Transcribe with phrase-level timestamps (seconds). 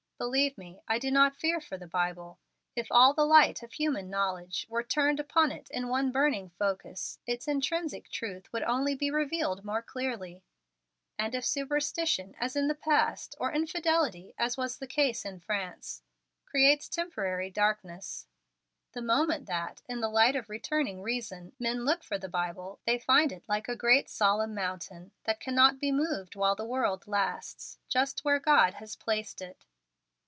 [0.17, 2.37] Believe me, I do not fear for the Bible.
[2.75, 7.17] If all the light of human knowledge were turned upon it in one burning focus,
[7.25, 10.43] its intrinsic truth would only be revealed more clearly;
[11.17, 16.03] and if superstition, as in the past, or infidelity, as was the case in France,
[16.45, 18.27] creates temporary darkness,
[18.91, 22.99] the moment that, in the light of returning reason, men look for the Bible, they
[22.99, 27.79] find it like a great solemn mountain, that cannot be moved while the world lasts,
[27.89, 29.65] just where God has placed it."